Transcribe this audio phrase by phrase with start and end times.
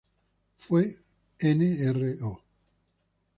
[0.57, 0.97] Fue
[1.43, 2.41] Nro.